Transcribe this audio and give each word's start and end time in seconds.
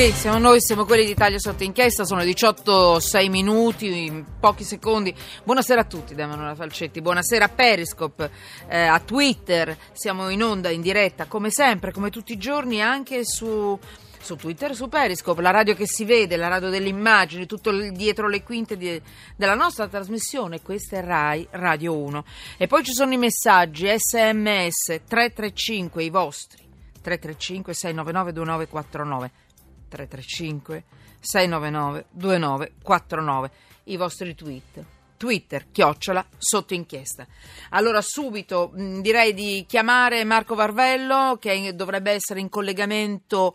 Sì, 0.00 0.12
siamo 0.12 0.38
noi, 0.38 0.62
siamo 0.62 0.86
quelli 0.86 1.04
d'Italia 1.04 1.38
sotto 1.38 1.62
inchiesta, 1.62 2.06
sono 2.06 2.24
18, 2.24 3.00
6 3.00 3.28
minuti, 3.28 4.24
pochi 4.40 4.64
secondi. 4.64 5.14
Buonasera 5.44 5.82
a 5.82 5.84
tutti 5.84 6.14
da 6.14 6.22
Emanuela 6.22 6.54
Falcetti, 6.54 7.02
buonasera 7.02 7.44
a 7.44 7.48
Periscope, 7.50 8.30
eh, 8.66 8.78
a 8.78 8.98
Twitter, 9.00 9.76
siamo 9.92 10.30
in 10.30 10.42
onda, 10.42 10.70
in 10.70 10.80
diretta, 10.80 11.26
come 11.26 11.50
sempre, 11.50 11.92
come 11.92 12.08
tutti 12.08 12.32
i 12.32 12.38
giorni, 12.38 12.80
anche 12.80 13.26
su 13.26 13.78
su 14.18 14.36
Twitter, 14.36 14.74
su 14.74 14.88
Periscope, 14.88 15.42
la 15.42 15.50
radio 15.50 15.74
che 15.74 15.86
si 15.86 16.06
vede, 16.06 16.36
la 16.36 16.48
radio 16.48 16.70
delle 16.70 16.88
immagini, 16.88 17.44
tutto 17.44 17.70
dietro 17.90 18.26
le 18.26 18.42
quinte 18.42 18.78
di, 18.78 18.98
della 19.36 19.54
nostra 19.54 19.86
trasmissione. 19.86 20.62
Questa 20.62 20.96
è 20.96 21.04
Rai 21.04 21.46
Radio 21.50 21.94
1. 21.94 22.24
E 22.56 22.66
poi 22.66 22.82
ci 22.82 22.94
sono 22.94 23.12
i 23.12 23.18
messaggi 23.18 23.86
sms 23.86 25.00
335, 25.06 26.02
i 26.02 26.08
vostri 26.08 26.64
335 27.02 27.74
699 27.74 28.32
2949 28.32 29.48
335 29.90 30.84
699 31.20 32.06
2949 32.10 33.50
i 33.84 33.96
vostri 33.96 34.34
tweet 34.34 34.84
Twitter, 35.20 35.66
chiocciola, 35.70 36.24
sotto 36.38 36.72
inchiesta. 36.72 37.26
Allora 37.70 38.00
subito 38.00 38.70
mh, 38.72 39.00
direi 39.00 39.34
di 39.34 39.66
chiamare 39.68 40.24
Marco 40.24 40.54
Varvello 40.54 41.36
che 41.38 41.74
dovrebbe 41.74 42.12
essere 42.12 42.40
in 42.40 42.48
collegamento 42.48 43.54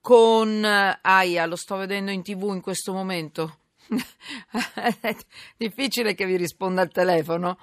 con... 0.00 0.64
Aia, 0.64 1.44
lo 1.44 1.56
sto 1.56 1.76
vedendo 1.76 2.10
in 2.10 2.22
tv 2.22 2.52
in 2.54 2.62
questo 2.62 2.94
momento. 2.94 3.58
Difficile 5.58 6.14
che 6.14 6.24
vi 6.24 6.38
risponda 6.38 6.80
al 6.80 6.90
telefono. 6.90 7.58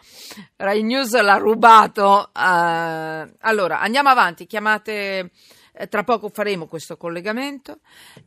Rai 0.55 0.83
News 0.83 1.19
l'ha 1.19 1.37
rubato. 1.37 2.29
Uh, 2.31 3.33
allora, 3.39 3.79
andiamo 3.79 4.09
avanti, 4.09 4.45
chiamate 4.45 4.91
eh, 4.91 5.31
tra 5.87 6.03
poco 6.03 6.29
faremo 6.29 6.67
questo 6.67 6.97
collegamento 6.97 7.79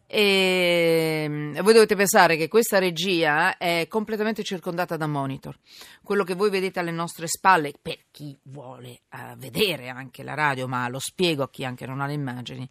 e 0.06 1.27
mm, 1.29 1.60
voi 1.60 1.73
dovete 1.74 1.95
pensare 1.97 2.37
che 2.37 2.48
questa 2.48 2.79
regia 2.79 3.59
è 3.59 3.87
completamente 3.88 4.43
circondata 4.43 4.96
da 4.96 5.07
monitor. 5.07 5.59
Quello 6.02 6.24
che 6.24 6.35
voi 6.35 6.51
vedete 6.51 6.79
alle 6.80 6.90
nostre 6.90 7.27
spalle, 7.27 7.73
per 7.80 8.07
chi 8.10 8.38
vuole 8.45 9.02
uh, 9.10 9.37
vedere 9.37 9.88
anche 9.88 10.23
la 10.23 10.35
radio, 10.35 10.66
ma 10.66 10.88
lo 10.88 10.99
spiego 10.99 11.43
a 11.43 11.51
chi 11.51 11.65
anche 11.65 11.87
non 11.87 12.01
ha 12.01 12.07
le 12.07 12.15
immagini, 12.15 12.68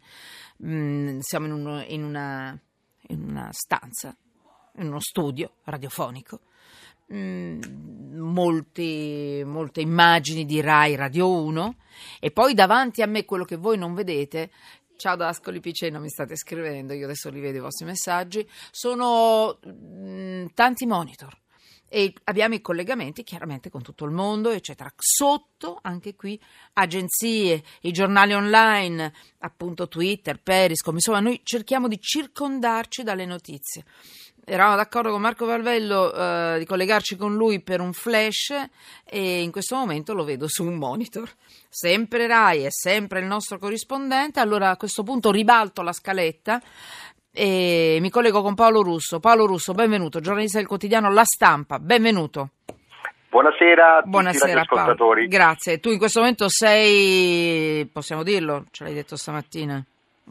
mm, 0.64 1.18
siamo 1.20 1.46
in, 1.46 1.52
uno, 1.52 1.82
in, 1.82 2.02
una, 2.02 2.58
in 3.08 3.22
una 3.22 3.48
stanza, 3.52 4.16
in 4.76 4.86
uno 4.86 5.00
studio 5.00 5.56
radiofonico. 5.64 6.40
Mm, 7.14 7.60
molti, 8.14 9.42
molte 9.44 9.80
immagini 9.80 10.46
di 10.46 10.60
Rai 10.60 10.94
Radio 10.94 11.30
1 11.30 11.76
e 12.20 12.30
poi 12.30 12.54
davanti 12.54 13.02
a 13.02 13.06
me 13.06 13.24
quello 13.26 13.44
che 13.44 13.56
voi 13.56 13.76
non 13.76 13.92
vedete 13.92 14.50
Ciao 15.02 15.16
da 15.16 15.28
Ascoli 15.28 15.58
Piceno, 15.58 15.98
mi 15.98 16.08
state 16.08 16.36
scrivendo, 16.36 16.92
io 16.92 17.06
adesso 17.06 17.28
li 17.28 17.40
vedo 17.40 17.58
i 17.58 17.60
vostri 17.60 17.84
messaggi. 17.84 18.48
Sono 18.70 19.58
mh, 19.60 19.70
mm, 19.70 20.46
tanti 20.54 20.86
monitor 20.86 21.36
e 21.94 22.14
abbiamo 22.24 22.54
i 22.54 22.62
collegamenti 22.62 23.22
chiaramente 23.22 23.68
con 23.68 23.82
tutto 23.82 24.06
il 24.06 24.12
mondo, 24.12 24.48
eccetera. 24.48 24.90
Sotto, 24.96 25.78
anche 25.82 26.16
qui, 26.16 26.40
agenzie, 26.72 27.62
i 27.82 27.92
giornali 27.92 28.32
online, 28.32 29.12
appunto 29.40 29.88
Twitter, 29.88 30.40
Periscope, 30.40 30.96
insomma, 30.96 31.20
noi 31.20 31.42
cerchiamo 31.44 31.88
di 31.88 32.00
circondarci 32.00 33.02
dalle 33.02 33.26
notizie 33.26 33.84
eravamo 34.44 34.74
d'accordo 34.74 35.10
con 35.12 35.20
Marco 35.20 35.46
Valvello 35.46 36.12
eh, 36.12 36.58
di 36.58 36.64
collegarci 36.64 37.14
con 37.14 37.36
lui 37.36 37.60
per 37.60 37.80
un 37.80 37.92
flash 37.92 38.52
e 39.04 39.40
in 39.40 39.52
questo 39.52 39.76
momento 39.76 40.14
lo 40.14 40.24
vedo 40.24 40.48
su 40.48 40.64
un 40.64 40.74
monitor. 40.74 41.30
Sempre 41.68 42.26
Rai 42.26 42.62
è 42.62 42.70
sempre 42.70 43.20
il 43.20 43.26
nostro 43.26 43.58
corrispondente, 43.58 44.40
allora 44.40 44.70
a 44.70 44.76
questo 44.76 45.04
punto 45.04 45.30
ribalto 45.30 45.82
la 45.82 45.92
scaletta 45.92 46.60
e 47.32 47.98
mi 48.00 48.10
collego 48.10 48.42
con 48.42 48.54
Paolo 48.54 48.82
Russo. 48.82 49.18
Paolo 49.18 49.46
Russo, 49.46 49.72
benvenuto, 49.72 50.20
giornalista 50.20 50.58
del 50.58 50.66
quotidiano 50.66 51.10
La 51.10 51.24
Stampa, 51.24 51.78
benvenuto. 51.78 52.50
Buonasera 53.30 53.96
a 53.96 53.96
tutti 53.98 54.10
Buonasera, 54.10 54.64
Paolo. 54.66 55.26
Grazie. 55.26 55.80
Tu 55.80 55.90
in 55.90 55.98
questo 55.98 56.20
momento 56.20 56.50
sei, 56.50 57.88
possiamo 57.90 58.22
dirlo, 58.22 58.66
ce 58.70 58.84
l'hai 58.84 58.92
detto 58.92 59.16
stamattina? 59.16 59.82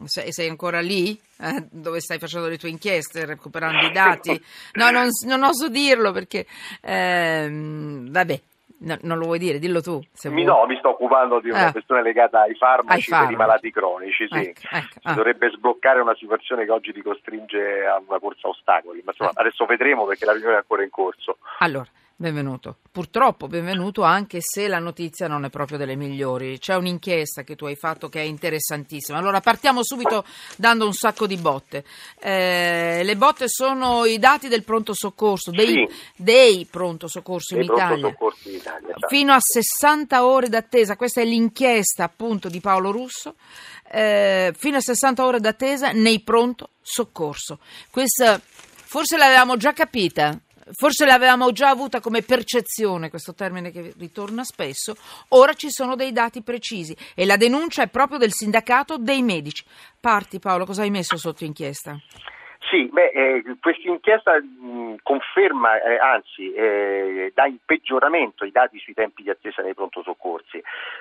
Sei, 0.04 0.32
sei 0.32 0.48
ancora 0.48 0.80
lì? 0.80 1.20
Eh, 1.40 1.66
dove 1.68 2.00
stai 2.00 2.20
facendo 2.20 2.46
le 2.46 2.58
tue 2.58 2.68
inchieste, 2.68 3.26
recuperando 3.26 3.86
i 3.86 3.92
dati? 3.92 4.40
No, 4.74 4.90
non, 4.90 5.08
non 5.26 5.42
oso 5.42 5.68
dirlo 5.68 6.12
perché... 6.12 6.46
Ehm, 6.80 8.10
vabbè, 8.10 8.40
No, 8.84 8.98
non 9.02 9.18
lo 9.18 9.26
vuoi 9.26 9.38
dire, 9.38 9.58
dillo 9.58 9.80
tu. 9.80 10.00
mi, 10.24 10.44
no, 10.44 10.64
mi 10.66 10.76
sto 10.78 10.90
occupando 10.90 11.40
di 11.40 11.50
una 11.50 11.66
ah. 11.66 11.72
questione 11.72 12.02
legata 12.02 12.42
ai 12.42 12.54
farmaci, 12.54 12.96
ai 12.96 13.02
farmaci. 13.02 13.26
per 13.26 13.34
i 13.34 13.36
malati 13.36 13.70
cronici. 13.70 14.26
Sì. 14.28 14.38
Ecco, 14.38 14.60
ecco. 14.70 14.98
Ah. 15.02 15.14
Dovrebbe 15.14 15.50
sbloccare 15.50 16.00
una 16.00 16.14
situazione 16.16 16.64
che 16.64 16.70
oggi 16.72 16.92
ti 16.92 17.02
costringe 17.02 17.86
a 17.86 18.02
una 18.06 18.18
corsa 18.18 18.48
a 18.48 18.50
ostacoli, 18.50 19.02
ma 19.04 19.12
insomma, 19.12 19.30
ah. 19.34 19.40
adesso 19.40 19.64
vedremo 19.66 20.04
perché 20.04 20.24
la 20.24 20.32
riunione 20.32 20.56
è 20.56 20.58
ancora 20.58 20.82
in 20.82 20.90
corso. 20.90 21.38
Allora, 21.58 21.86
Benvenuto. 22.22 22.76
Purtroppo 22.92 23.48
benvenuto 23.48 24.02
anche 24.04 24.38
se 24.40 24.68
la 24.68 24.78
notizia 24.78 25.26
non 25.26 25.44
è 25.44 25.50
proprio 25.50 25.76
delle 25.76 25.96
migliori. 25.96 26.56
C'è 26.60 26.76
un'inchiesta 26.76 27.42
che 27.42 27.56
tu 27.56 27.64
hai 27.64 27.74
fatto 27.74 28.08
che 28.08 28.20
è 28.20 28.22
interessantissima. 28.22 29.18
Allora 29.18 29.40
partiamo 29.40 29.82
subito 29.82 30.24
dando 30.56 30.86
un 30.86 30.92
sacco 30.92 31.26
di 31.26 31.36
botte. 31.36 31.82
Eh, 32.20 33.00
le 33.02 33.16
botte 33.16 33.48
sono 33.48 34.04
i 34.04 34.20
dati 34.20 34.46
del 34.46 34.62
pronto 34.62 34.94
soccorso, 34.94 35.50
dei, 35.50 35.66
sì. 35.66 35.88
dei 36.14 36.64
pronto 36.70 37.08
soccorso 37.08 37.56
in 37.56 37.62
Italia. 37.62 38.16
in 38.44 38.54
Italia 38.54 38.86
certo. 38.86 39.08
Fino 39.08 39.32
a 39.32 39.40
60 39.40 40.24
ore 40.24 40.48
d'attesa. 40.48 40.94
Questa 40.94 41.20
è 41.20 41.24
l'inchiesta 41.24 42.04
appunto 42.04 42.48
di 42.48 42.60
Paolo 42.60 42.92
Russo. 42.92 43.34
Eh, 43.90 44.54
fino 44.56 44.76
a 44.76 44.80
60 44.80 45.24
ore 45.24 45.40
d'attesa 45.40 45.90
nei 45.90 46.20
pronto 46.20 46.68
soccorso. 46.82 47.58
Questa 47.90 48.40
forse 48.40 49.16
l'avevamo 49.16 49.56
già 49.56 49.72
capita 49.72 50.38
forse 50.72 51.04
l'avevamo 51.04 51.52
già 51.52 51.68
avuta 51.68 52.00
come 52.00 52.22
percezione, 52.22 53.10
questo 53.10 53.34
termine 53.34 53.70
che 53.70 53.92
ritorna 53.98 54.44
spesso, 54.44 54.96
ora 55.28 55.54
ci 55.54 55.70
sono 55.70 55.96
dei 55.96 56.12
dati 56.12 56.42
precisi 56.42 56.96
e 57.14 57.24
la 57.24 57.36
denuncia 57.36 57.82
è 57.82 57.88
proprio 57.88 58.18
del 58.18 58.32
sindacato 58.32 58.98
dei 58.98 59.22
medici. 59.22 59.64
Parti 59.98 60.38
Paolo, 60.38 60.66
cosa 60.66 60.82
hai 60.82 60.90
messo 60.90 61.16
sotto 61.16 61.44
inchiesta? 61.44 61.98
Sì, 62.72 62.88
beh, 62.90 63.10
eh, 63.10 63.42
questa 63.60 63.86
inchiesta 63.86 64.40
mh, 64.40 64.94
conferma, 65.02 65.78
eh, 65.82 65.98
anzi 65.98 66.54
eh, 66.54 67.30
dà 67.34 67.44
in 67.44 67.58
peggioramento 67.62 68.46
i 68.46 68.50
dati 68.50 68.78
sui 68.78 68.94
tempi 68.94 69.22
di 69.22 69.28
attesa 69.28 69.60
nei 69.60 69.74
pronto 69.74 70.02
soccorsi, 70.02 70.58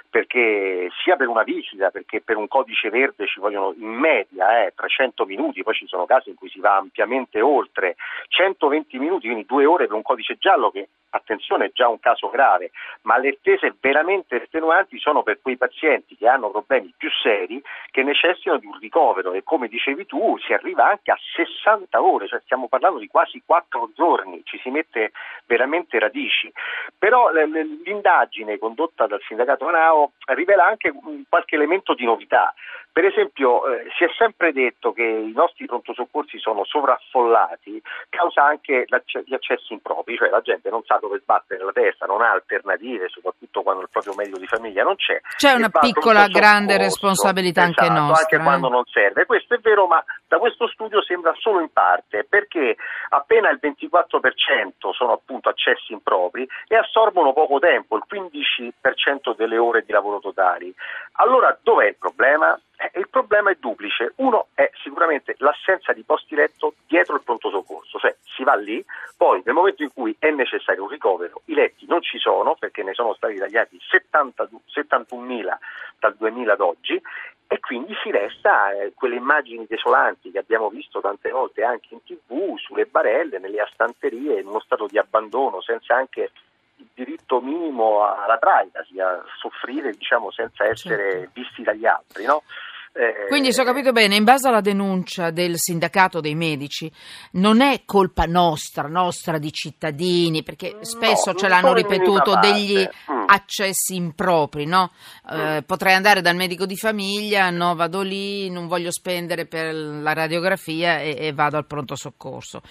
perché 0.09 0.89
sia 1.01 1.15
per 1.15 1.29
una 1.29 1.43
visita, 1.43 1.89
perché 1.89 2.19
per 2.19 2.35
un 2.35 2.49
codice 2.49 2.89
verde 2.89 3.25
ci 3.25 3.39
vogliono 3.39 3.73
in 3.77 3.87
media 3.87 4.69
300 4.75 5.23
eh, 5.23 5.25
minuti, 5.27 5.63
poi 5.63 5.73
ci 5.75 5.87
sono 5.87 6.05
casi 6.05 6.27
in 6.31 6.35
cui 6.35 6.49
si 6.49 6.59
va 6.59 6.75
ampiamente 6.75 7.39
oltre 7.39 7.95
120 8.27 8.99
minuti, 8.99 9.27
quindi 9.27 9.45
due 9.45 9.63
ore 9.63 9.87
per 9.87 9.95
un 9.95 10.01
codice 10.01 10.35
giallo 10.37 10.71
che 10.71 10.89
attenzione 11.11 11.66
è 11.66 11.72
già 11.73 11.88
un 11.88 11.99
caso 11.99 12.29
grave, 12.29 12.72
ma 13.03 13.17
le 13.17 13.29
attese 13.29 13.75
veramente 13.79 14.41
estenuanti 14.41 14.99
sono 14.99 15.23
per 15.23 15.39
quei 15.41 15.57
pazienti 15.57 16.17
che 16.17 16.27
hanno 16.27 16.49
problemi 16.49 16.94
più 16.97 17.09
seri 17.09 17.61
che 17.91 18.03
necessitano 18.03 18.57
di 18.57 18.66
un 18.66 18.77
ricovero 18.79 19.33
e 19.33 19.44
come 19.44 19.67
dicevi 19.67 20.05
tu 20.05 20.38
si 20.39 20.53
arriva 20.53 20.88
anche 20.88 21.11
a 21.11 21.17
60 21.35 22.01
ore, 22.01 22.27
cioè 22.27 22.41
stiamo 22.41 22.67
parlando 22.67 22.99
di 22.99 23.07
quasi 23.07 23.41
4 23.45 23.91
giorni, 23.95 24.41
ci 24.44 24.59
si 24.59 24.69
mette 24.69 25.11
veramente 25.45 25.99
radici. 25.99 26.51
Però 26.97 27.29
l'indagine 27.31 28.57
condotta 28.57 29.07
dal 29.07 29.22
sindacato 29.28 29.67
Anao 29.67 30.13
rivela 30.28 30.66
anche 30.66 30.93
qualche 31.28 31.55
elemento 31.55 31.93
di 31.93 32.05
novità. 32.05 32.53
Per 32.94 33.06
esempio 33.06 33.66
eh, 33.68 33.88
si 33.97 34.03
è 34.03 34.09
sempre 34.18 34.52
detto 34.52 34.91
che 34.91 35.03
i 35.03 35.31
nostri 35.34 35.66
pronto 35.66 35.94
soccorsi 35.94 36.38
sono 36.40 36.66
sovraffollati, 36.66 37.81
causa 38.09 38.44
anche 38.44 38.85
gli 38.85 39.34
accessi 39.34 39.72
impropri, 39.72 40.18
cioè 40.18 40.29
la 40.29 40.41
gente 40.41 40.69
non 40.69 40.84
sa 40.84 40.97
dove 41.00 41.19
sbattere 41.19 41.63
la 41.63 41.72
testa, 41.72 42.06
non 42.06 42.22
ha 42.22 42.31
alternative, 42.31 43.07
soprattutto 43.07 43.62
quando 43.62 43.84
il 43.84 43.90
proprio 43.90 44.13
medico 44.18 44.38
di 44.38 44.46
famiglia 44.46 44.84
non 44.84 44.96
c'è. 44.97 45.22
C'è 45.38 45.53
una 45.53 45.69
piccola 45.69 46.28
grande 46.28 46.78
responsabilità 46.78 47.63
esatto, 47.63 47.81
anche 47.81 47.94
nostra. 47.94 48.24
Anche 48.24 48.35
eh? 48.35 48.44
quando 48.44 48.68
non 48.68 48.84
serve. 48.85 49.25
Questo 49.25 49.53
è 49.56 49.59
vero, 49.59 49.88
ma 49.88 50.03
da 50.28 50.38
questo 50.38 50.68
studio 50.68 51.02
sembra 51.02 51.34
solo 51.38 51.61
in 51.61 51.72
parte, 51.72 52.26
perché 52.28 52.76
appena 53.09 53.49
il 53.52 53.59
24% 53.61 54.91
sono 54.91 55.14
appunto 55.14 55.47
accessi 55.47 55.94
impropri 55.94 56.46
e 56.67 56.76
assorbono 56.76 57.32
poco 57.32 57.59
tempo, 57.59 57.96
il 57.96 58.03
15% 58.09 59.34
delle 59.35 59.58
ore 59.58 59.84
di 59.85 59.94
lavoro 59.94 60.20
totali. 60.20 60.73
Allora 61.14 61.58
dov'è 61.61 61.87
il 61.87 61.96
problema? 61.97 62.59
Eh, 62.91 62.99
il 62.99 63.09
problema 63.09 63.52
è 63.52 63.58
duplice. 63.59 64.14
Uno 64.17 64.47
è 64.53 64.70
sicuramente 64.84 65.35
l'assenza 65.40 65.93
di 65.93 66.03
posti 66.03 66.35
letto 66.35 66.76
dietro 66.88 67.16
il 67.16 67.23
pronto 67.23 67.49
soccorso, 67.49 67.99
cioè 67.99 68.16
si 68.35 68.43
va 68.43 68.55
lì, 68.55 68.84
poi 69.17 69.41
nel 69.46 69.55
momento 69.55 69.84
in 69.84 69.93
cui 69.93 70.16
è 70.20 70.29
necessario 70.29 70.84
un 70.84 70.90
ricovero, 70.90 71.41
i 71.46 71.53
letti 71.53 71.85
non 71.88 72.02
ci 72.02 72.17
sono 72.17 72.55
perché 72.55 72.84
ne 72.84 72.93
sono 72.93 73.14
stati 73.14 73.35
tagliati 73.35 73.78
70, 73.79 74.49
71.000 74.73 75.58
dal 75.99 76.16
2000 76.16 76.53
ad 76.53 76.61
oggi 76.61 77.02
e 77.47 77.59
quindi 77.59 77.93
si 78.02 78.09
resta 78.11 78.72
eh, 78.72 78.94
quelle 78.96 79.16
immagini 79.16 79.66
desolanti 79.67 80.32
che 80.32 80.40
abbiamo 80.40 80.70
visto 80.70 81.02
tante 81.02 81.29
volte 81.32 81.64
anche 81.64 81.90
in 81.94 82.02
tv, 82.02 82.58
sulle 82.58 82.85
barelle, 82.85 83.40
nelle 83.40 83.59
astanterie, 83.59 84.40
in 84.40 84.47
uno 84.47 84.61
stato 84.61 84.87
di 84.87 84.97
abbandono, 84.97 85.61
senza 85.61 85.96
anche 85.96 86.32
il 86.78 86.87
diritto 86.94 87.41
minimo 87.41 88.05
alla 88.05 88.37
privacy, 88.37 89.02
a 89.02 89.22
soffrire 89.37 89.91
diciamo, 89.91 90.32
senza 90.32 90.64
essere 90.66 91.11
certo. 91.11 91.32
visti 91.34 91.64
dagli 91.64 91.85
altri. 91.85 92.23
No? 92.23 92.44
Eh, 92.93 93.28
Quindi, 93.28 93.53
se 93.53 93.61
ho 93.61 93.64
capito 93.64 93.93
bene, 93.93 94.16
in 94.16 94.26
base 94.26 94.49
alla 94.49 94.59
denuncia 94.59 95.32
del 95.32 95.58
sindacato 95.58 96.20
dei 96.20 96.35
medici, 96.35 96.91
non 97.34 97.61
è 97.61 97.84
colpa 97.85 98.26
nostra, 98.26 98.90
nostra 98.90 99.38
di 99.38 99.53
cittadini, 99.53 100.43
perché 100.43 100.79
spesso 100.82 101.32
no, 101.32 101.38
ce 101.38 101.47
l'hanno 101.47 101.73
ripetuto 101.73 102.38
degli 102.41 102.78
mm. 102.79 103.23
accessi 103.28 103.96
impropri, 103.96 104.66
no? 104.66 104.91
Eh, 105.29 105.61
mm. 105.61 105.66
potrei 105.66 105.93
andare 105.93 106.20
dal 106.20 106.35
medico 106.35 106.66
di 106.66 106.76
famiglia, 106.76 107.49
no, 107.49 107.76
vado 107.76 108.02
lì, 108.02 108.49
non 108.49 108.67
voglio 108.67 108.91
spendere 108.91 109.46
per 109.46 109.73
la 109.73 110.11
radiografia 110.11 110.99
e, 110.99 111.16
e 111.17 111.32
vado 111.32 111.55
al 111.55 111.66
pronto 111.66 111.96
soccorso. 111.96 112.61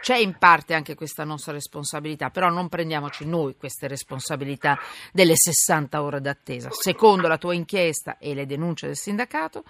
C'è 0.00 0.16
in 0.16 0.36
parte 0.38 0.74
anche 0.74 0.94
questa 0.94 1.24
nostra 1.24 1.52
responsabilità, 1.52 2.30
però 2.30 2.48
non 2.48 2.68
prendiamoci 2.68 3.26
noi 3.26 3.56
queste 3.56 3.88
responsabilità 3.88 4.78
delle 5.12 5.34
60 5.36 6.02
ore 6.02 6.20
d'attesa. 6.20 6.70
Secondo 6.70 7.28
la 7.28 7.38
tua 7.38 7.54
inchiesta 7.54 8.18
e 8.18 8.34
le 8.34 8.46
denunce 8.46 8.86
del 8.86 8.96
sindacato, 8.96 9.64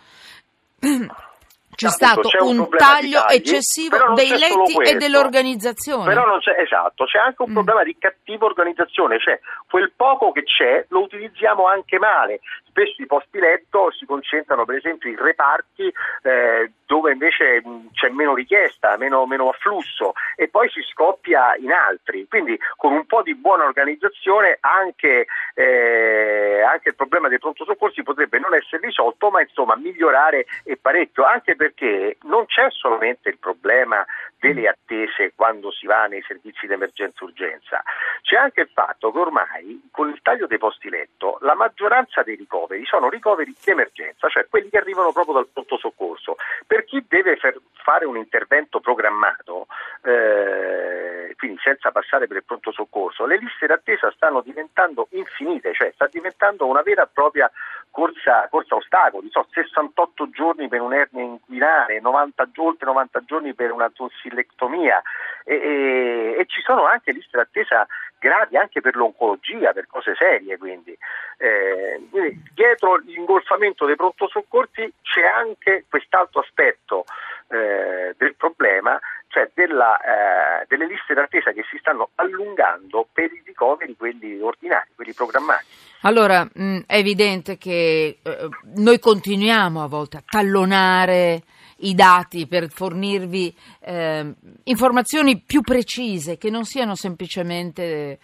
c'è 1.79 1.91
stato 1.91 2.29
un, 2.41 2.59
un 2.59 2.69
taglio 2.71 3.21
tagli, 3.21 3.37
eccessivo 3.37 4.13
dei 4.15 4.31
letti 4.31 4.75
e 4.85 4.97
dell'organizzazione. 4.97 6.13
Però 6.13 6.27
non 6.27 6.41
c'è, 6.41 6.59
esatto, 6.59 7.05
c'è 7.05 7.19
anche 7.19 7.43
un 7.43 7.51
mm. 7.51 7.55
problema 7.55 7.85
di 7.85 7.97
cattiva 7.97 8.47
organizzazione, 8.47 9.21
cioè 9.21 9.39
quel 9.71 9.93
poco 9.95 10.33
che 10.33 10.43
c'è 10.43 10.87
lo 10.89 11.03
utilizziamo 11.03 11.69
anche 11.69 12.01
male. 12.01 12.41
Spesso 12.69 13.01
i 13.01 13.07
posti 13.07 13.39
letto 13.39 13.91
si 13.93 14.07
concentrano 14.07 14.65
per 14.65 14.77
esempio 14.77 15.09
in 15.09 15.17
reparti 15.17 15.93
eh, 16.23 16.73
dove 16.87 17.13
invece 17.13 17.61
mh, 17.63 17.91
c'è 17.93 18.09
meno 18.09 18.35
richiesta, 18.35 18.97
meno, 18.97 19.27
meno, 19.27 19.49
afflusso 19.49 20.15
e 20.37 20.49
poi 20.49 20.69
si 20.71 20.81
scoppia 20.91 21.55
in 21.57 21.71
altri. 21.71 22.27
Quindi 22.29 22.59
con 22.77 22.93
un 22.93 23.05
po' 23.07 23.23
di 23.23 23.35
buona 23.35 23.65
organizzazione 23.65 24.59
anche, 24.61 25.27
eh, 25.55 26.63
anche 26.63 26.89
il 26.91 26.95
problema 26.95 27.29
dei 27.29 27.39
pronto 27.39 27.65
soccorsi 27.65 28.03
potrebbe 28.03 28.39
non 28.39 28.55
essere 28.55 28.81
risolto, 28.87 29.31
ma 29.31 29.43
insomma 29.43 29.77
migliorare 29.77 30.47
e 30.65 30.77
parecchio, 30.81 31.25
anche 31.25 31.55
perché 31.69 32.17
non 32.23 32.47
c'è 32.47 32.71
solamente 32.71 33.29
il 33.29 33.39
problema 33.39 34.05
delle 34.39 34.69
attese 34.69 35.33
quando 35.35 35.71
si 35.71 35.87
va 35.87 36.07
nei 36.07 36.23
servizi 36.27 36.67
di 36.67 36.73
emergenza 36.73 37.25
urgenza. 37.25 37.83
C'è 38.23 38.37
anche 38.37 38.63
il 38.63 38.71
fatto 38.73 39.13
che 39.13 39.19
ormai 39.19 39.89
con 39.91 40.09
il 40.09 40.21
taglio 40.23 40.47
dei 40.47 40.59
posti 40.59 40.89
letto 40.89 41.39
la 41.43 41.55
maggioranza 41.55 42.23
dei 42.23 42.37
ricoveri 42.37 42.85
sono 42.85 43.09
ricoveri 43.09 43.53
di 43.53 43.71
emergenza, 43.71 44.29
cioè 44.29 44.47
quelli 44.49 44.71
che 44.71 44.79
arrivano 44.79 45.13
proprio 45.13 45.35
dal 45.35 45.49
pronto 45.53 45.77
soccorso. 45.77 46.37
Per 46.67 46.85
chi 46.85 47.05
deve 47.07 47.37
fare 47.73 48.07
un 48.07 48.17
intervento 48.17 48.81
programmato, 48.81 49.67
eh, 50.03 51.35
quindi 51.37 51.59
senza 51.63 51.91
passare 51.91 52.27
per 52.27 52.39
il 52.39 52.45
pronto 52.45 52.73
soccorso, 52.73 53.27
le 53.27 53.39
liste 53.39 53.67
d'attesa 53.67 54.11
stanno 54.15 54.41
diventando 54.41 55.09
infinite, 55.11 55.75
cioè 55.75 55.91
sta 55.95 56.09
diventando 56.11 56.67
una 56.67 56.83
vera 56.83 57.05
e 57.05 57.09
propria 57.13 57.51
corsa, 57.99 58.47
corsa 58.49 58.77
ostacoli, 58.77 59.29
so, 59.33 59.45
68 59.51 60.31
giorni 60.31 60.69
per 60.69 60.81
un'ernia 60.81 61.25
inguinale, 61.25 61.99
90, 61.99 62.51
oltre 62.59 62.87
90 62.87 63.25
giorni 63.25 63.55
per 63.55 63.73
una 63.73 63.91
tonsillectomia 63.91 65.03
e, 65.45 65.55
e, 65.55 66.37
e 66.39 66.45
ci 66.47 66.61
sono 66.61 66.85
anche 66.87 67.11
liste 67.11 67.37
d'attesa 67.37 67.89
gravi 68.21 68.57
anche 68.57 68.81
per 68.81 68.95
l'oncologia, 68.95 69.73
per 69.73 69.89
cose 69.89 70.15
serie 70.15 70.57
quindi. 70.59 70.97
Eh, 71.39 72.07
quindi 72.09 72.41
dietro 72.55 72.97
l'ingolfamento 72.99 73.85
dei 73.85 73.97
pronto 73.97 74.29
soccorsi 74.29 74.93
c'è 75.03 75.25
anche 75.27 75.85
quest'altro 75.91 76.41
aspetto 76.41 77.05
eh, 77.49 78.15
del 78.17 78.37
problema, 78.37 78.97
cioè 79.27 79.51
della, 79.55 79.99
eh, 79.99 80.67
delle 80.69 80.87
liste 80.87 81.15
d'attesa 81.15 81.51
che 81.51 81.65
si 81.69 81.79
stanno 81.79 82.11
allungando 82.15 83.09
per 83.13 83.33
i 83.33 83.43
ricoveri, 83.59 83.97
quelli 83.97 84.41
ordinari, 84.41 84.91
quelli 84.95 85.13
programmati. 85.13 85.65
Allora, 86.03 86.49
mh, 86.51 86.81
è 86.87 86.97
evidente 86.97 87.59
che 87.59 88.19
eh, 88.23 88.49
noi 88.77 88.99
continuiamo 89.01 89.83
a 89.83 89.89
volte 89.89 90.19
a 90.19 90.23
tallonare 90.25 91.43
i 91.81 91.95
dati 91.95 92.47
per 92.47 92.71
fornirvi 92.71 93.55
eh, 93.81 94.33
informazioni 94.65 95.41
più 95.41 95.61
precise, 95.63 96.39
che 96.39 96.51
non 96.51 96.65
siano 96.65 96.95
semplicemente 96.95 98.19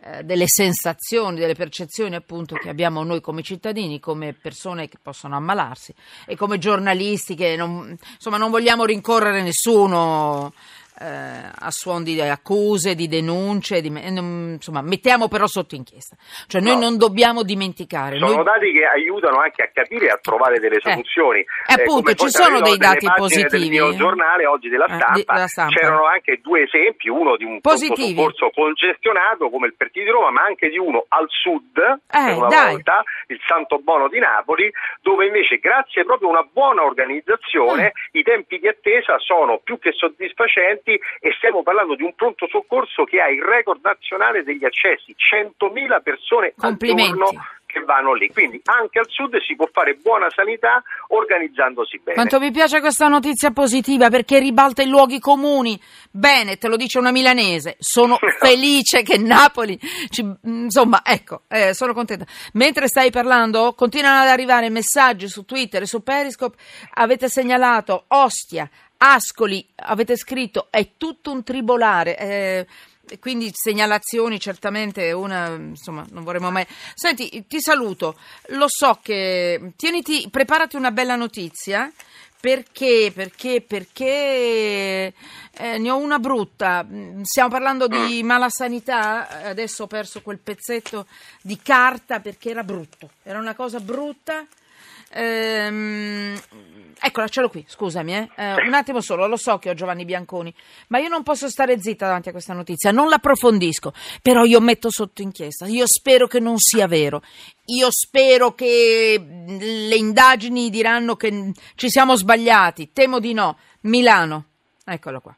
eh, 0.00 0.22
delle 0.24 0.46
sensazioni, 0.46 1.38
delle 1.38 1.54
percezioni 1.54 2.14
appunto 2.14 2.54
che 2.56 2.70
abbiamo 2.70 3.02
noi 3.04 3.20
come 3.20 3.42
cittadini, 3.42 4.00
come 4.00 4.32
persone 4.32 4.88
che 4.88 4.96
possono 5.02 5.36
ammalarsi 5.36 5.94
e 6.26 6.36
come 6.36 6.58
giornalisti 6.58 7.34
che 7.34 7.56
non, 7.56 7.96
insomma 8.14 8.36
non 8.36 8.50
vogliamo 8.50 8.84
rincorrere 8.84 9.42
nessuno 9.42 10.52
eh, 11.00 11.50
a 11.54 11.70
suon 11.70 12.02
di 12.02 12.20
accuse, 12.20 12.94
di 12.94 13.06
denunce, 13.06 13.80
di, 13.80 13.88
insomma, 13.88 14.82
mettiamo 14.82 15.28
però 15.28 15.46
sotto 15.46 15.74
inchiesta. 15.74 16.16
Cioè 16.46 16.60
noi 16.60 16.74
no. 16.74 16.80
non 16.80 16.98
dobbiamo 16.98 17.42
dimenticare. 17.42 18.18
Sono 18.18 18.34
noi... 18.34 18.44
dati 18.44 18.72
che 18.72 18.84
aiutano 18.84 19.38
anche 19.40 19.62
a 19.62 19.70
capire 19.72 20.06
e 20.06 20.10
a 20.10 20.18
trovare 20.20 20.58
delle 20.58 20.76
eh. 20.76 20.80
soluzioni. 20.80 21.40
Eh, 21.40 21.74
appunto, 21.74 22.14
ci 22.14 22.30
sono 22.30 22.60
dei 22.60 22.76
dati 22.76 23.06
positivi. 23.14 23.78
Nel 23.78 23.88
mio 23.88 23.96
giornale 23.96 24.46
oggi 24.46 24.68
della 24.68 24.88
stampa, 24.88 25.14
eh, 25.14 25.24
della 25.24 25.46
stampa, 25.46 25.78
c'erano 25.78 26.06
anche 26.06 26.40
due 26.42 26.62
esempi, 26.62 27.08
uno 27.08 27.36
di 27.36 27.44
un 27.44 27.60
soccorso 27.62 28.50
congestionato 28.50 29.50
come 29.50 29.66
il 29.66 29.74
Pertino 29.76 30.04
di 30.04 30.10
Roma, 30.10 30.30
ma 30.30 30.42
anche 30.42 30.68
di 30.68 30.78
uno 30.78 31.04
al 31.08 31.26
sud, 31.28 31.76
eh, 31.78 32.32
una 32.34 32.48
dai. 32.48 32.72
volta, 32.72 33.02
il 33.28 33.40
Santo 33.46 33.78
Bono 33.78 34.08
di 34.08 34.18
Napoli, 34.18 34.70
dove 35.02 35.26
invece 35.26 35.58
grazie 35.58 36.04
proprio 36.04 36.28
a 36.28 36.32
una 36.32 36.48
buona 36.50 36.82
organizzazione 36.82 37.92
mm. 37.94 38.18
i 38.18 38.22
tempi 38.22 38.58
di 38.58 38.68
attesa 38.68 39.18
sono 39.18 39.60
più 39.62 39.78
che 39.78 39.92
soddisfacenti 39.92 40.87
pazienti 40.88 41.00
e 41.20 41.32
stiamo 41.36 41.62
parlando 41.62 41.94
di 41.94 42.02
un 42.02 42.14
pronto 42.14 42.48
soccorso 42.48 43.04
che 43.04 43.20
ha 43.20 43.28
il 43.28 43.42
record 43.42 43.80
nazionale 43.82 44.42
degli 44.42 44.64
accessi, 44.64 45.14
100.000 45.14 46.02
persone 46.02 46.54
al 46.56 46.76
giorno 46.76 47.30
che 47.66 47.80
vanno 47.80 48.14
lì. 48.14 48.30
Quindi 48.32 48.58
anche 48.64 48.98
al 48.98 49.08
sud 49.08 49.38
si 49.42 49.54
può 49.54 49.68
fare 49.70 49.94
buona 49.94 50.30
sanità 50.30 50.82
organizzandosi 51.08 51.98
bene. 51.98 52.14
Quanto 52.14 52.40
mi 52.40 52.50
piace 52.50 52.80
questa 52.80 53.08
notizia 53.08 53.50
positiva 53.50 54.08
perché 54.08 54.38
ribalta 54.38 54.80
i 54.80 54.88
luoghi 54.88 55.20
comuni. 55.20 55.78
Bene, 56.10 56.56
te 56.56 56.66
lo 56.68 56.76
dice 56.76 56.98
una 56.98 57.12
milanese. 57.12 57.76
Sono 57.78 58.16
felice 58.40 59.02
che 59.02 59.18
Napoli 59.18 59.78
ci, 60.08 60.26
insomma, 60.44 61.02
ecco, 61.04 61.42
eh, 61.48 61.74
sono 61.74 61.92
contenta. 61.92 62.24
Mentre 62.54 62.88
stai 62.88 63.10
parlando, 63.10 63.74
continuano 63.74 64.22
ad 64.22 64.28
arrivare 64.28 64.70
messaggi 64.70 65.28
su 65.28 65.44
Twitter 65.44 65.82
e 65.82 65.86
su 65.86 66.02
Periscope. 66.02 66.56
Avete 66.94 67.28
segnalato 67.28 68.04
Ostia, 68.08 68.68
Ascoli, 68.98 69.66
avete 69.76 70.16
scritto, 70.16 70.68
è 70.70 70.92
tutto 70.96 71.30
un 71.30 71.42
tribolare. 71.42 72.18
Eh, 72.18 72.66
quindi 73.20 73.50
segnalazioni 73.54 74.38
certamente 74.38 75.12
una 75.12 75.48
insomma 75.54 76.04
non 76.10 76.24
vorremmo 76.24 76.50
mai 76.50 76.66
senti 76.94 77.46
ti 77.46 77.58
saluto 77.58 78.18
lo 78.48 78.66
so 78.68 78.98
che 79.02 79.72
tieniti 79.76 80.28
preparati 80.30 80.76
una 80.76 80.90
bella 80.90 81.16
notizia 81.16 81.90
perché 82.38 83.10
perché 83.14 83.64
perché 83.66 85.14
eh, 85.52 85.78
ne 85.78 85.90
ho 85.90 85.96
una 85.96 86.18
brutta 86.18 86.86
stiamo 87.22 87.48
parlando 87.48 87.88
di 87.88 88.22
mala 88.24 88.50
sanità 88.50 89.28
adesso 89.44 89.84
ho 89.84 89.86
perso 89.86 90.20
quel 90.20 90.38
pezzetto 90.38 91.06
di 91.40 91.58
carta 91.60 92.20
perché 92.20 92.50
era 92.50 92.62
brutto 92.62 93.10
era 93.22 93.38
una 93.38 93.54
cosa 93.54 93.80
brutta 93.80 94.46
Ehm, 95.10 96.38
eccola, 97.00 97.28
ce 97.28 97.40
l'ho 97.40 97.48
qui, 97.48 97.64
scusami, 97.66 98.14
eh. 98.14 98.28
Eh, 98.36 98.66
un 98.66 98.74
attimo 98.74 99.00
solo, 99.00 99.26
lo 99.26 99.36
so 99.36 99.58
che 99.58 99.70
ho 99.70 99.74
Giovanni 99.74 100.04
Bianconi, 100.04 100.52
ma 100.88 100.98
io 100.98 101.08
non 101.08 101.22
posso 101.22 101.48
stare 101.48 101.80
zitta 101.80 102.06
davanti 102.06 102.28
a 102.28 102.32
questa 102.32 102.52
notizia, 102.52 102.90
non 102.90 103.08
l'approfondisco, 103.08 103.92
però 104.20 104.44
io 104.44 104.60
metto 104.60 104.90
sotto 104.90 105.22
inchiesta, 105.22 105.66
io 105.66 105.86
spero 105.86 106.26
che 106.26 106.40
non 106.40 106.58
sia 106.58 106.86
vero, 106.86 107.22
io 107.66 107.88
spero 107.90 108.54
che 108.54 109.18
le 109.18 109.96
indagini 109.96 110.68
diranno 110.70 111.16
che 111.16 111.52
ci 111.74 111.88
siamo 111.88 112.16
sbagliati, 112.16 112.90
temo 112.92 113.18
di 113.18 113.32
no. 113.32 113.58
Milano, 113.82 114.44
eccolo 114.84 115.20
qua, 115.20 115.34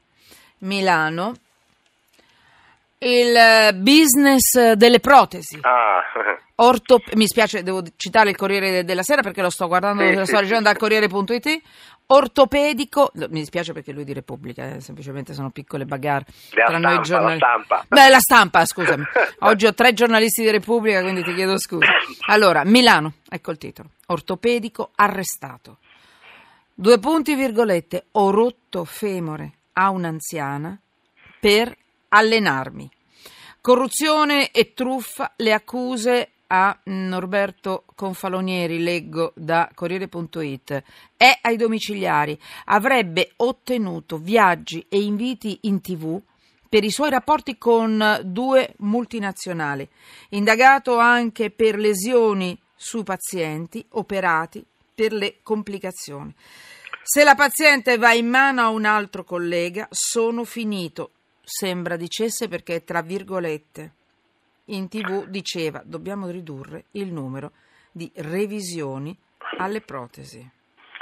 Milano, 0.60 1.34
il 3.02 3.74
business 3.76 4.72
delle 4.72 5.00
protesi. 5.00 5.58
Ah. 5.62 6.02
Orto, 6.62 7.00
mi 7.14 7.26
spiace, 7.26 7.62
devo 7.62 7.82
citare 7.96 8.30
il 8.30 8.36
Corriere 8.36 8.84
della 8.84 9.02
Sera 9.02 9.22
perché 9.22 9.40
lo 9.40 9.48
sto 9.48 9.66
guardando, 9.66 10.02
sì, 10.06 10.14
lo 10.14 10.26
sto 10.26 10.40
leggendo 10.40 10.64
dal 10.64 10.76
Corriere.it. 10.76 11.62
Ortopedico, 12.12 13.12
mi 13.14 13.38
dispiace 13.38 13.72
perché 13.72 13.92
lui 13.92 14.04
di 14.04 14.12
Repubblica, 14.12 14.74
eh, 14.74 14.80
semplicemente 14.80 15.32
sono 15.32 15.50
piccole 15.50 15.86
bagarre 15.86 16.26
la 16.50 16.64
tra 16.66 16.78
stampa, 16.78 16.88
noi 16.88 17.02
giornalisti. 17.02 17.40
La 17.40 17.48
stampa. 17.48 17.84
Beh, 17.88 18.08
la 18.08 18.18
stampa, 18.18 18.64
scusami. 18.66 19.04
Oggi 19.40 19.66
ho 19.66 19.72
tre 19.72 19.94
giornalisti 19.94 20.42
di 20.42 20.50
Repubblica, 20.50 21.00
quindi 21.00 21.22
ti 21.22 21.32
chiedo 21.32 21.56
scusa. 21.56 21.86
Allora, 22.26 22.64
Milano, 22.64 23.14
ecco 23.28 23.52
il 23.52 23.58
titolo. 23.58 23.90
Ortopedico 24.06 24.90
arrestato. 24.96 25.78
Due 26.74 26.98
punti 26.98 27.34
virgolette, 27.34 28.06
ho 28.12 28.30
rotto 28.30 28.84
femore 28.84 29.52
a 29.74 29.88
un'anziana 29.90 30.78
per 31.38 31.74
allenarmi. 32.10 32.88
Corruzione 33.60 34.50
e 34.50 34.72
truffa, 34.74 35.32
le 35.36 35.52
accuse 35.52 36.30
a 36.52 36.76
Norberto 36.84 37.84
Confalonieri, 37.94 38.82
leggo 38.82 39.32
da 39.34 39.70
Corriere.it, 39.74 40.82
è 41.16 41.38
ai 41.42 41.56
domiciliari, 41.56 42.38
avrebbe 42.66 43.32
ottenuto 43.36 44.18
viaggi 44.18 44.84
e 44.88 45.00
inviti 45.00 45.58
in 45.62 45.80
tv 45.80 46.20
per 46.68 46.84
i 46.84 46.90
suoi 46.90 47.10
rapporti 47.10 47.58
con 47.58 48.20
due 48.24 48.74
multinazionali, 48.78 49.88
indagato 50.30 50.98
anche 50.98 51.50
per 51.50 51.76
lesioni 51.76 52.56
su 52.74 53.02
pazienti 53.02 53.84
operati 53.90 54.64
per 54.94 55.12
le 55.12 55.38
complicazioni. 55.42 56.32
Se 57.02 57.24
la 57.24 57.34
paziente 57.34 57.98
va 57.98 58.12
in 58.12 58.28
mano 58.28 58.62
a 58.62 58.68
un 58.68 58.84
altro 58.84 59.24
collega, 59.24 59.88
sono 59.90 60.44
finito. 60.44 61.10
Sembra 61.52 61.96
dicesse 61.96 62.46
perché, 62.46 62.84
tra 62.84 63.02
virgolette, 63.02 63.94
in 64.66 64.86
tv 64.88 65.26
diceva 65.26 65.82
dobbiamo 65.84 66.28
ridurre 66.28 66.84
il 66.92 67.12
numero 67.12 67.50
di 67.90 68.08
revisioni 68.14 69.18
alle 69.58 69.80
protesi. 69.80 70.48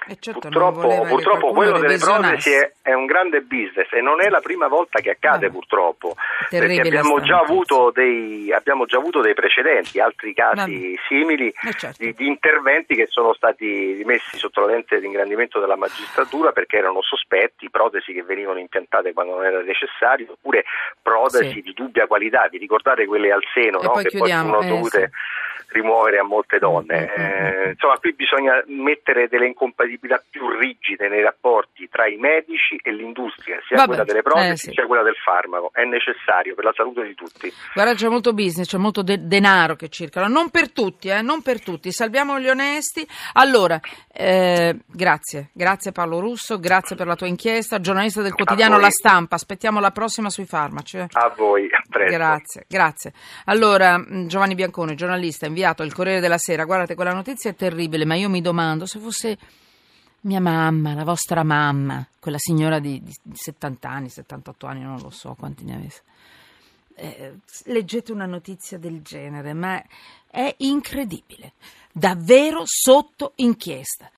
E 0.08 0.16
certo 0.18 0.40
purtroppo, 0.40 1.04
purtroppo 1.06 1.52
quello 1.52 1.78
delle 1.78 1.98
protesi 1.98 2.50
è, 2.50 2.72
è, 2.80 2.94
un 2.94 3.04
grande 3.04 3.42
business 3.42 3.92
e 3.92 4.00
non 4.00 4.22
è 4.22 4.30
la 4.30 4.40
prima 4.40 4.66
volta 4.66 5.00
che 5.00 5.10
accade 5.10 5.48
ah, 5.48 5.50
purtroppo, 5.50 6.16
perché 6.48 6.80
abbiamo 6.80 7.20
già, 7.20 7.44
dei, 7.92 8.50
abbiamo 8.50 8.86
già, 8.86 8.96
avuto 8.96 9.20
dei, 9.20 9.34
precedenti, 9.34 10.00
altri 10.00 10.32
casi 10.32 10.96
ah, 10.96 11.02
simili 11.06 11.52
certo. 11.76 12.02
di, 12.02 12.14
di, 12.14 12.26
interventi 12.26 12.94
che 12.94 13.06
sono 13.06 13.34
stati 13.34 14.00
messi 14.06 14.38
sotto 14.38 14.62
la 14.62 14.72
lente 14.72 14.98
di 14.98 15.04
ingrandimento 15.04 15.60
della 15.60 15.76
magistratura 15.76 16.52
perché 16.52 16.78
erano 16.78 17.02
sospetti, 17.02 17.68
protesi 17.68 18.14
che 18.14 18.22
venivano 18.22 18.60
impiantate 18.60 19.12
quando 19.12 19.34
non 19.34 19.44
era 19.44 19.60
necessario, 19.60 20.32
oppure 20.32 20.64
protesi 21.02 21.52
sì. 21.52 21.60
di 21.60 21.74
dubbia 21.74 22.06
qualità, 22.06 22.48
vi 22.50 22.56
ricordate 22.56 23.04
quelle 23.04 23.30
al 23.30 23.42
seno 23.52 23.82
no? 23.82 23.92
che 23.92 24.16
poi 24.16 24.30
sono 24.30 24.62
dovute... 24.62 25.02
Eh, 25.02 25.10
sì 25.12 25.56
rimuovere 25.68 26.18
a 26.18 26.24
molte 26.24 26.58
donne. 26.58 27.00
Mm, 27.00 27.22
mm, 27.22 27.26
mm, 27.26 27.66
eh, 27.66 27.70
insomma, 27.70 27.98
qui 27.98 28.12
bisogna 28.12 28.62
mettere 28.66 29.28
delle 29.28 29.46
incompatibilità 29.46 30.22
più 30.28 30.48
rigide 30.48 31.08
nei 31.08 31.22
rapporti 31.22 31.88
tra 31.88 32.06
i 32.06 32.16
medici 32.16 32.76
e 32.82 32.92
l'industria, 32.92 33.58
sia 33.66 33.76
Vabbè, 33.76 33.88
quella 33.88 34.04
delle 34.04 34.22
protesi 34.22 34.52
eh, 34.52 34.56
sì. 34.56 34.70
sia 34.72 34.86
quella 34.86 35.02
del 35.02 35.16
farmaco. 35.16 35.70
È 35.72 35.84
necessario 35.84 36.54
per 36.54 36.64
la 36.64 36.72
salute 36.74 37.04
di 37.04 37.14
tutti. 37.14 37.52
Guarda, 37.74 37.94
c'è 37.94 38.08
molto 38.08 38.32
business, 38.32 38.68
c'è 38.68 38.78
molto 38.78 39.02
de- 39.02 39.26
denaro 39.26 39.76
che 39.76 39.88
circola. 39.88 40.26
Non 40.26 40.50
per 40.50 40.72
tutti, 40.72 41.08
eh, 41.08 41.22
non 41.22 41.42
per 41.42 41.62
tutti. 41.62 41.92
Salviamo 41.92 42.38
gli 42.40 42.48
onesti. 42.48 43.06
Allora, 43.34 43.78
eh, 44.12 44.76
grazie, 44.86 45.50
grazie 45.52 45.92
Paolo 45.92 46.20
Russo, 46.20 46.58
grazie 46.58 46.96
per 46.96 47.06
la 47.06 47.14
tua 47.14 47.26
inchiesta. 47.26 47.80
Giornalista 47.80 48.22
del 48.22 48.34
quotidiano 48.34 48.78
La 48.78 48.90
Stampa. 48.90 49.34
Aspettiamo 49.34 49.80
la 49.80 49.90
prossima 49.90 50.30
sui 50.30 50.46
farmaci. 50.46 50.98
Eh. 50.98 51.06
A 51.12 51.32
voi, 51.36 51.66
a 51.66 51.82
presto. 51.88 52.16
Grazie, 52.16 52.64
grazie. 52.68 53.12
Allora, 53.44 54.02
Giovanni 54.26 54.54
Biancone, 54.54 54.94
giornalista, 54.94 55.46
inviato 55.58 55.82
il 55.82 55.92
Corriere 55.92 56.20
della 56.20 56.38
Sera. 56.38 56.64
Guardate, 56.64 56.94
quella 56.94 57.12
notizia 57.12 57.50
è 57.50 57.56
terribile, 57.56 58.04
ma 58.04 58.14
io 58.14 58.28
mi 58.28 58.40
domando 58.40 58.86
se 58.86 59.00
fosse 59.00 59.36
mia 60.20 60.40
mamma, 60.40 60.94
la 60.94 61.02
vostra 61.02 61.42
mamma, 61.42 62.06
quella 62.20 62.38
signora 62.38 62.78
di, 62.78 63.02
di 63.02 63.34
70 63.34 63.88
anni, 63.88 64.08
78 64.08 64.66
anni, 64.66 64.82
non 64.82 65.00
lo 65.00 65.10
so 65.10 65.34
quanti 65.36 65.64
ne 65.64 65.74
avesse. 65.74 66.02
Eh, 66.94 67.34
leggete 67.64 68.12
una 68.12 68.26
notizia 68.26 68.78
del 68.78 69.02
genere, 69.02 69.52
ma 69.52 69.82
è 70.30 70.54
incredibile, 70.58 71.54
davvero 71.92 72.62
sotto 72.64 73.32
inchiesta. 73.36 74.06